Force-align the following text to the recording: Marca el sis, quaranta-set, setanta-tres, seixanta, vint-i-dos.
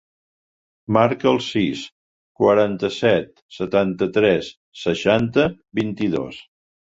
Marca 0.95 1.27
el 1.31 1.35
sis, 1.47 1.83
quaranta-set, 2.39 3.29
setanta-tres, 3.59 4.49
seixanta, 4.87 5.45
vint-i-dos. 5.81 6.41